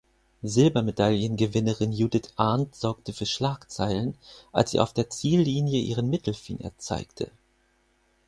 Silbermedaillengewinnerin 0.41 1.91
Judith 1.91 2.33
Arndt 2.35 2.73
sorgte 2.75 3.13
für 3.13 3.27
Schlagzeilen, 3.27 4.15
als 4.51 4.71
sie 4.71 4.79
auf 4.79 4.93
der 4.93 5.11
Ziellinie 5.11 5.79
ihren 5.79 6.09
Mittelfinger 6.09 6.71
zeigte. 6.79 7.29